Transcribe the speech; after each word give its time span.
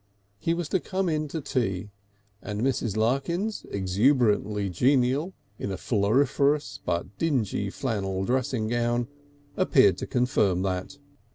He 0.39 0.55
was 0.55 0.67
to 0.69 0.79
come 0.79 1.07
in 1.09 1.27
to 1.27 1.41
tea, 1.41 1.91
and 2.41 2.61
Mrs. 2.63 2.97
Larkins, 2.97 3.67
exuberantly 3.69 4.67
genial 4.67 5.35
in 5.59 5.69
a 5.71 5.77
floriferous 5.77 6.79
but 6.83 7.19
dingy 7.19 7.69
flannel 7.69 8.25
dressing 8.25 8.67
gown, 8.67 9.07
appeared 9.55 9.99
to 9.99 10.07
confirm 10.07 10.63
that. 10.63 10.97